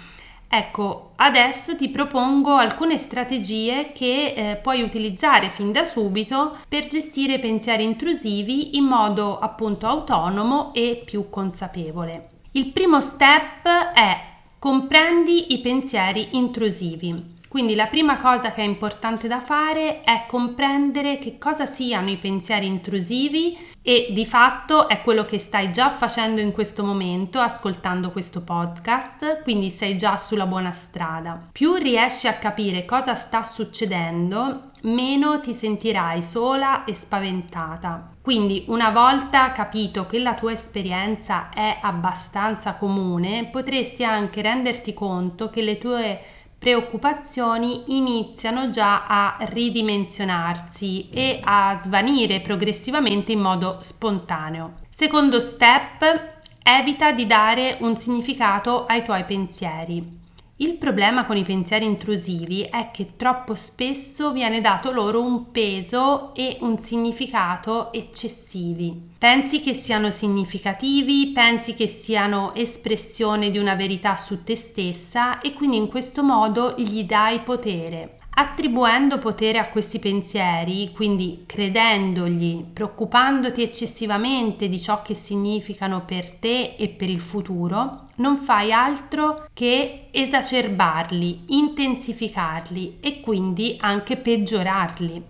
Ecco, 0.49 1.13
adesso 1.17 1.77
ti 1.77 1.91
propongo 1.91 2.55
alcune 2.55 2.97
strategie 2.97 3.93
che 3.93 4.33
eh, 4.33 4.57
puoi 4.57 4.81
utilizzare 4.81 5.51
fin 5.51 5.71
da 5.71 5.85
subito 5.85 6.57
per 6.67 6.87
gestire 6.87 7.39
pensieri 7.39 7.85
intrusivi 7.85 8.79
in 8.79 8.85
modo 8.85 9.39
appunto 9.39 9.87
autonomo 9.87 10.73
e 10.73 11.03
più 11.05 11.29
consapevole. 11.29 12.31
Il 12.53 12.69
primo 12.69 13.03
step 13.03 13.69
è 13.93 14.19
comprendi 14.59 15.53
i 15.53 15.59
pensieri 15.59 16.29
intrusivi. 16.33 17.37
Quindi 17.49 17.75
la 17.75 17.87
prima 17.87 18.19
cosa 18.19 18.53
che 18.53 18.61
è 18.61 18.65
importante 18.65 19.27
da 19.27 19.41
fare 19.41 20.03
è 20.03 20.27
comprendere 20.29 21.19
che 21.19 21.39
cosa 21.39 21.65
siano 21.65 22.11
i 22.11 22.19
pensieri 22.19 22.67
intrusivi 22.67 23.57
e 23.81 24.09
di 24.13 24.27
fatto 24.27 24.87
è 24.87 25.01
quello 25.01 25.25
che 25.25 25.39
stai 25.39 25.73
già 25.73 25.89
facendo 25.89 26.43
in 26.43 26.53
questo 26.53 26.85
momento 26.85 27.41
ascoltando 27.41 28.11
questo 28.11 28.43
podcast, 28.43 29.43
quindi 29.43 29.71
sei 29.71 29.97
già 29.97 30.19
sulla 30.19 30.47
buona 30.47 30.73
strada. 30.73 31.43
Più 31.51 31.75
riesci 31.75 32.29
a 32.29 32.35
capire 32.35 32.85
cosa 32.85 33.15
sta 33.15 33.43
succedendo, 33.43 34.73
meno 34.83 35.41
ti 35.41 35.55
sentirai 35.55 36.23
sola 36.23 36.85
e 36.85 36.95
spaventata. 36.95 38.17
Quindi 38.21 38.65
una 38.69 38.91
volta 38.91 39.53
capito 39.53 40.05
che 40.05 40.19
la 40.19 40.35
tua 40.35 40.53
esperienza 40.53 41.49
è 41.49 41.79
abbastanza 41.81 42.75
comune, 42.75 43.47
potresti 43.47 44.05
anche 44.05 44.43
renderti 44.43 44.93
conto 44.93 45.49
che 45.49 45.63
le 45.63 45.79
tue 45.79 46.21
preoccupazioni 46.59 47.97
iniziano 47.97 48.69
già 48.71 49.07
a 49.07 49.37
ridimensionarsi 49.41 51.09
e 51.11 51.41
a 51.43 51.79
svanire 51.81 52.41
progressivamente 52.41 53.33
in 53.33 53.41
modo 53.41 53.79
spontaneo. 53.81 54.81
Secondo 54.89 55.39
step, 55.39 56.37
evita 56.63 57.13
di 57.13 57.27
dare 57.27 57.79
un 57.81 57.97
significato 57.97 58.87
ai 58.87 59.05
tuoi 59.05 59.25
pensieri. 59.25 60.18
Il 60.61 60.75
problema 60.75 61.25
con 61.25 61.37
i 61.37 61.45
pensieri 61.45 61.85
intrusivi 61.85 62.63
è 62.63 62.91
che 62.93 63.15
troppo 63.15 63.55
spesso 63.55 64.33
viene 64.33 64.61
dato 64.61 64.91
loro 64.91 65.23
un 65.23 65.53
peso 65.53 66.35
e 66.35 66.57
un 66.63 66.79
significato 66.79 67.93
eccessivi. 67.93 69.11
Pensi 69.17 69.61
che 69.61 69.73
siano 69.73 70.11
significativi, 70.11 71.29
pensi 71.29 71.75
che 71.75 71.87
siano 71.87 72.53
espressione 72.57 73.51
di 73.51 73.59
una 73.59 73.77
verità 73.77 74.17
su 74.17 74.43
te 74.43 74.57
stessa 74.57 75.41
e 75.41 75.53
quindi 75.53 75.77
in 75.77 75.87
questo 75.87 76.25
modo 76.25 76.75
gli 76.77 77.05
dai 77.05 77.39
potere. 77.39 78.18
Attribuendo 78.41 79.19
potere 79.19 79.59
a 79.59 79.69
questi 79.69 79.99
pensieri, 79.99 80.93
quindi 80.93 81.43
credendogli, 81.45 82.63
preoccupandoti 82.73 83.63
eccessivamente 83.63 84.69
di 84.69 84.81
ciò 84.81 85.03
che 85.03 85.17
significano 85.17 86.05
per 86.05 86.31
te 86.31 86.77
e 86.79 86.89
per 86.89 87.11
il 87.11 87.21
futuro, 87.21 88.07
non 88.19 88.37
fai 88.37 88.73
altro 88.73 89.49
che 89.53 90.07
esacerbarli, 90.13 91.47
intensificarli 91.47 92.99
e 93.01 93.19
quindi 93.19 93.77
anche 93.81 94.17
peggiorarli. 94.17 95.21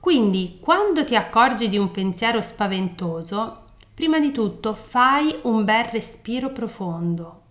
Quindi, 0.00 0.58
quando 0.60 1.04
ti 1.04 1.14
accorgi 1.14 1.68
di 1.68 1.78
un 1.78 1.92
pensiero 1.92 2.42
spaventoso, 2.42 3.66
prima 3.94 4.18
di 4.18 4.32
tutto 4.32 4.74
fai 4.74 5.32
un 5.42 5.62
bel 5.62 5.84
respiro 5.84 6.50
profondo 6.50 7.42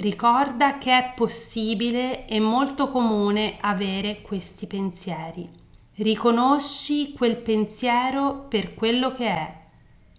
Ricorda 0.00 0.78
che 0.78 0.96
è 0.96 1.12
possibile 1.12 2.24
e 2.28 2.38
molto 2.38 2.88
comune 2.88 3.56
avere 3.60 4.22
questi 4.22 4.68
pensieri. 4.68 5.50
Riconosci 5.96 7.12
quel 7.14 7.36
pensiero 7.36 8.46
per 8.48 8.74
quello 8.74 9.10
che 9.10 9.26
è, 9.26 9.60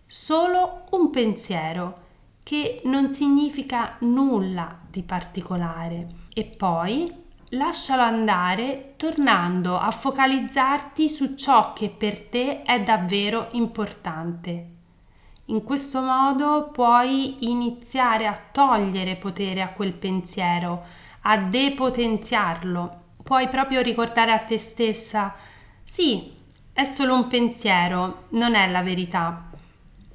solo 0.05 0.81
un 0.89 1.09
pensiero 1.11 2.07
che 2.43 2.81
non 2.83 3.11
significa 3.11 3.95
nulla 3.99 4.79
di 4.85 5.01
particolare 5.01 6.07
e 6.33 6.43
poi 6.43 7.09
lascialo 7.51 8.01
andare 8.01 8.95
tornando 8.97 9.77
a 9.77 9.91
focalizzarti 9.91 11.07
su 11.07 11.35
ciò 11.35 11.71
che 11.71 11.87
per 11.87 12.25
te 12.25 12.63
è 12.63 12.83
davvero 12.83 13.47
importante. 13.51 14.78
In 15.49 15.63
questo 15.63 16.01
modo 16.01 16.69
puoi 16.71 17.49
iniziare 17.49 18.27
a 18.27 18.39
togliere 18.51 19.15
potere 19.15 19.63
a 19.63 19.69
quel 19.69 19.93
pensiero, 19.93 20.83
a 21.21 21.37
depotenziarlo. 21.37 22.97
Puoi 23.23 23.47
proprio 23.47 23.81
ricordare 23.81 24.31
a 24.31 24.37
te 24.37 24.59
stessa, 24.59 25.33
sì, 25.83 26.33
è 26.71 26.83
solo 26.83 27.15
un 27.15 27.25
pensiero, 27.25 28.25
non 28.29 28.53
è 28.53 28.69
la 28.69 28.83
verità. 28.83 29.49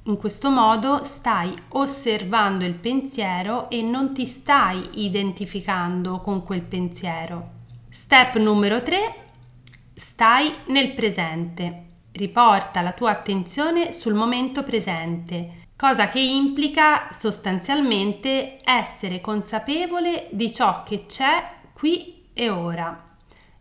In 0.03 0.15
questo 0.15 0.49
modo 0.49 1.03
stai 1.03 1.53
osservando 1.69 2.63
il 2.63 2.75
pensiero 2.75 3.69
e 3.69 3.81
non 3.81 4.13
ti 4.13 4.25
stai 4.25 5.03
identificando 5.05 6.21
con 6.21 6.43
quel 6.43 6.61
pensiero. 6.61 7.49
Step 7.89 8.37
numero 8.37 8.79
3. 8.79 9.15
Stai 9.93 10.53
nel 10.67 10.93
presente 10.93 11.84
riporta 12.15 12.81
la 12.81 12.93
tua 12.93 13.11
attenzione 13.11 13.91
sul 13.91 14.13
momento 14.13 14.63
presente, 14.63 15.63
cosa 15.75 16.07
che 16.07 16.19
implica 16.19 17.09
sostanzialmente 17.11 18.59
essere 18.63 19.21
consapevole 19.21 20.27
di 20.31 20.51
ciò 20.51 20.83
che 20.83 21.05
c'è 21.05 21.43
qui 21.73 22.23
e 22.33 22.49
ora. 22.49 23.01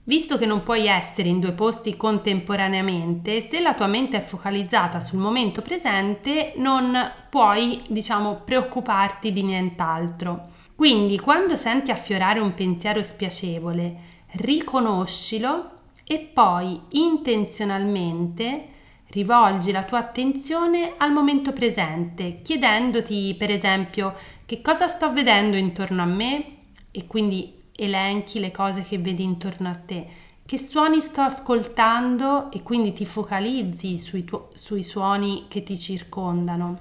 Visto 0.06 0.36
che 0.36 0.44
non 0.44 0.62
puoi 0.62 0.86
essere 0.86 1.30
in 1.30 1.40
due 1.40 1.52
posti 1.52 1.96
contemporaneamente, 1.96 3.40
se 3.40 3.60
la 3.60 3.72
tua 3.72 3.86
mente 3.86 4.18
è 4.18 4.20
focalizzata 4.20 5.00
sul 5.00 5.18
momento 5.18 5.62
presente, 5.62 6.52
non 6.56 6.94
puoi, 7.30 7.82
diciamo, 7.88 8.42
preoccuparti 8.44 9.32
di 9.32 9.42
nient'altro. 9.42 10.48
Quindi, 10.76 11.18
quando 11.18 11.56
senti 11.56 11.90
affiorare 11.90 12.38
un 12.38 12.52
pensiero 12.52 13.02
spiacevole, 13.02 13.96
riconoscilo 14.32 15.70
e 16.04 16.18
poi 16.18 16.80
intenzionalmente 16.90 18.68
rivolgi 19.08 19.70
la 19.70 19.84
tua 19.84 19.98
attenzione 19.98 20.94
al 20.96 21.12
momento 21.12 21.52
presente, 21.52 22.40
chiedendoti, 22.42 23.34
per 23.38 23.50
esempio, 23.50 24.14
che 24.44 24.60
cosa 24.60 24.88
sto 24.88 25.12
vedendo 25.12 25.56
intorno 25.56 26.02
a 26.02 26.06
me 26.06 26.56
e 26.90 27.06
quindi 27.06 27.62
elenchi 27.76 28.40
le 28.40 28.50
cose 28.50 28.82
che 28.82 28.98
vedi 28.98 29.22
intorno 29.22 29.68
a 29.68 29.74
te, 29.74 30.06
che 30.44 30.58
suoni 30.58 31.00
sto 31.00 31.22
ascoltando 31.22 32.50
e 32.50 32.62
quindi 32.62 32.92
ti 32.92 33.06
focalizzi 33.06 33.98
sui, 33.98 34.24
tu- 34.24 34.48
sui 34.52 34.82
suoni 34.82 35.46
che 35.48 35.62
ti 35.62 35.78
circondano, 35.78 36.78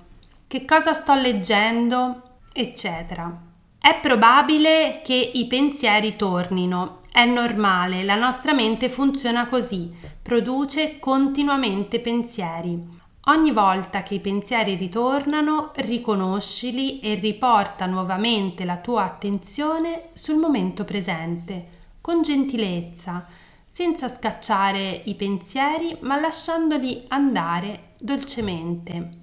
che 0.48 0.66
cosa 0.66 0.94
sto 0.94 1.14
leggendo, 1.14 2.22
eccetera. 2.52 3.52
È 3.80 4.00
probabile 4.02 5.02
che 5.04 5.14
i 5.14 5.46
pensieri 5.48 6.16
tornino, 6.16 7.00
è 7.14 7.26
normale, 7.26 8.04
la 8.04 8.16
nostra 8.16 8.56
mente 8.56 8.90
funziona 8.90 9.46
così, 9.46 9.94
produce 10.20 10.98
continuamente 10.98 12.00
pensieri. 12.00 13.02
Ogni 13.26 13.52
volta 13.52 14.02
che 14.02 14.16
i 14.16 14.20
pensieri 14.20 14.74
ritornano, 14.74 15.74
riconoscili 15.76 17.00
e 17.02 17.14
riporta 17.14 17.86
nuovamente 17.86 18.66
la 18.66 18.78
tua 18.78 19.04
attenzione 19.04 20.10
sul 20.14 20.38
momento 20.38 20.86
presente, 20.86 21.68
con 22.02 22.24
gentilezza, 22.24 23.28
senza 23.64 24.08
scacciare 24.08 25.04
i 25.06 25.14
pensieri, 25.14 25.96
ma 26.00 26.20
lasciandoli 26.20 27.06
andare 27.10 27.92
dolcemente. 28.00 29.23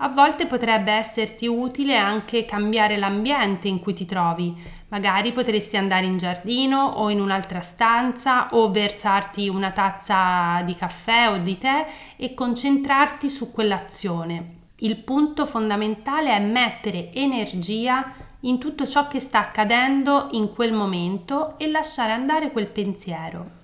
A 0.00 0.08
volte 0.10 0.46
potrebbe 0.46 0.92
esserti 0.92 1.48
utile 1.48 1.96
anche 1.96 2.44
cambiare 2.44 2.96
l'ambiente 2.96 3.66
in 3.66 3.80
cui 3.80 3.94
ti 3.94 4.04
trovi. 4.04 4.54
Magari 4.90 5.32
potresti 5.32 5.76
andare 5.76 6.06
in 6.06 6.16
giardino 6.18 6.84
o 6.84 7.10
in 7.10 7.20
un'altra 7.20 7.62
stanza 7.62 8.48
o 8.52 8.70
versarti 8.70 9.48
una 9.48 9.72
tazza 9.72 10.62
di 10.64 10.76
caffè 10.76 11.30
o 11.30 11.38
di 11.38 11.58
tè 11.58 11.86
e 12.16 12.32
concentrarti 12.32 13.28
su 13.28 13.50
quell'azione. 13.50 14.56
Il 14.76 14.98
punto 14.98 15.44
fondamentale 15.44 16.30
è 16.30 16.38
mettere 16.38 17.12
energia 17.12 18.12
in 18.42 18.60
tutto 18.60 18.86
ciò 18.86 19.08
che 19.08 19.18
sta 19.18 19.40
accadendo 19.40 20.28
in 20.30 20.50
quel 20.50 20.72
momento 20.72 21.58
e 21.58 21.68
lasciare 21.68 22.12
andare 22.12 22.52
quel 22.52 22.68
pensiero. 22.68 23.57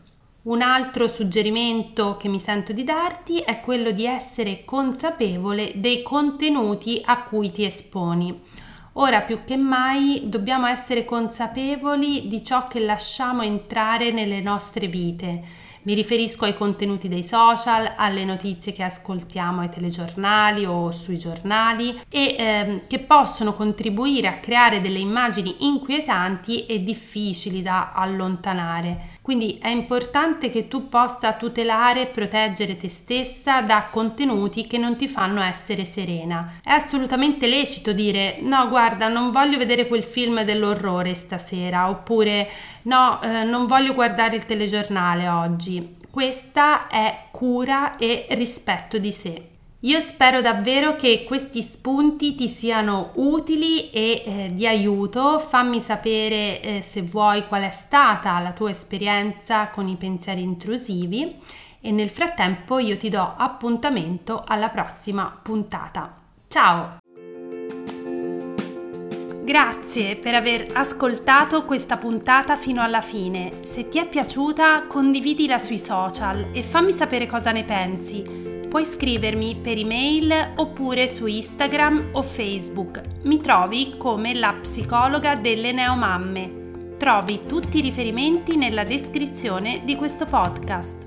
Un 0.45 0.61
altro 0.61 1.09
suggerimento 1.09 2.19
che 2.19 2.29
mi 2.29 2.39
sento 2.39 2.75
di 2.75 2.85
darti 2.85 3.39
è 3.39 3.61
quello 3.61 3.93
di 3.93 4.05
essere 4.05 4.63
consapevole 4.67 5.73
dei 5.77 6.03
contenuti 6.03 7.01
a 7.03 7.23
cui 7.23 7.51
ti 7.51 7.65
esponi. 7.65 8.43
Ora 8.97 9.23
più 9.23 9.43
che 9.45 9.57
mai 9.57 10.25
dobbiamo 10.27 10.67
essere 10.67 11.07
consapevoli 11.07 12.27
di 12.27 12.45
ciò 12.45 12.69
che 12.69 12.81
lasciamo 12.81 13.41
entrare 13.41 14.11
nelle 14.11 14.43
nostre 14.43 14.87
vite 14.87 15.43
mi 15.85 15.95
riferisco 15.95 16.45
ai 16.45 16.55
contenuti 16.55 17.09
dei 17.09 17.23
social, 17.23 17.93
alle 17.97 18.25
notizie 18.25 18.73
che 18.73 18.83
ascoltiamo 18.83 19.61
ai 19.61 19.69
telegiornali 19.69 20.65
o 20.65 20.91
sui 20.91 21.19
giornali 21.19 22.01
e 22.09 22.37
ehm, 22.39 22.81
che 22.87 23.01
possono 23.01 23.53
contribuire 23.53 24.29
a 24.29 24.39
creare 24.39 24.81
delle 24.81 24.99
immagini 24.99 25.57
inquietanti 25.67 26.65
e 26.65 26.83
difficili 26.83 27.61
da 27.61 27.93
allontanare. 27.93 29.19
Quindi 29.25 29.57
è 29.59 29.69
importante 29.69 30.51
che 30.51 30.69
tu 30.69 30.91
possa 30.91 31.33
tutelare 31.33 32.03
e 32.03 32.07
proteggere 32.09 32.77
te 32.77 32.91
stessa 32.91 33.63
da 33.63 33.89
contenuti 33.91 34.67
che 34.67 34.77
non 34.77 34.97
ti 34.97 35.09
fanno 35.09 35.41
essere 35.41 35.87
serena. 35.87 36.59
È 36.63 36.69
assolutamente 36.69 37.47
lecito 37.47 37.95
dire 37.95 38.37
no, 38.43 38.69
guarda, 38.69 39.09
non 39.09 39.31
voglio 39.31 39.57
vedere 39.57 39.89
quel 39.89 40.05
film 40.05 40.43
dell'orrore 40.43 41.15
stasera 41.15 41.89
oppure 41.89 42.51
no, 42.83 43.23
eh, 43.23 43.45
non 43.45 43.65
voglio 43.65 43.95
guardare 43.95 44.37
il 44.37 44.45
telegiornale 44.45 45.27
oggi 45.27 46.03
questa 46.15 46.87
è 46.87 47.27
cura 47.33 47.97
e 47.97 48.27
rispetto 48.31 48.99
di 48.99 49.11
sé. 49.11 49.54
Io 49.85 50.01
spero 50.01 50.41
davvero 50.41 50.97
che 50.97 51.25
questi 51.25 51.61
spunti 51.61 52.35
ti 52.35 52.49
siano 52.49 53.11
utili 53.17 53.91
e 53.91 54.23
eh, 54.25 54.51
di 54.55 54.67
aiuto. 54.67 55.39
Fammi 55.39 55.79
sapere 55.79 56.61
eh, 56.63 56.83
se 56.83 57.03
vuoi 57.03 57.47
qual 57.47 57.65
è 57.65 57.71
stata 57.71 58.39
la 58.39 58.53
tua 58.53 58.71
esperienza 58.71 59.69
con 59.69 59.87
i 59.87 59.97
pensieri 59.97 60.41
intrusivi 60.41 61.37
e 61.83 61.91
nel 61.91 62.09
frattempo 62.09 62.79
io 62.79 62.97
ti 62.97 63.11
do 63.11 63.35
appuntamento 63.37 64.43
alla 64.47 64.71
prossima 64.71 65.39
puntata. 65.43 66.15
Ciao! 66.49 67.04
Grazie 69.45 70.17
per 70.17 70.35
aver 70.35 70.69
ascoltato 70.73 71.67
questa 71.67 71.99
puntata 71.99 72.57
fino 72.57 72.81
alla 72.81 73.03
fine. 73.03 73.59
Se 73.61 73.89
ti 73.89 73.99
è 73.99 74.09
piaciuta, 74.09 74.87
condividila 74.87 75.59
sui 75.59 75.77
social 75.77 76.47
e 76.53 76.63
fammi 76.63 76.91
sapere 76.93 77.27
cosa 77.27 77.53
ne 77.53 77.63
pensi. 77.63 78.23
Puoi 78.67 78.87
scrivermi 78.87 79.57
per 79.57 79.77
email 79.77 80.53
oppure 80.57 81.07
su 81.07 81.27
Instagram 81.27 82.13
o 82.13 82.23
Facebook. 82.23 83.03
Mi 83.25 83.39
trovi 83.39 83.97
come 83.99 84.33
la 84.33 84.57
psicologa 84.59 85.35
delle 85.35 85.73
neomamme. 85.73 86.97
Trovi 86.97 87.43
tutti 87.47 87.79
i 87.79 87.83
riferimenti 87.83 88.57
nella 88.57 88.85
descrizione 88.85 89.83
di 89.85 89.95
questo 89.95 90.25
podcast. 90.25 91.04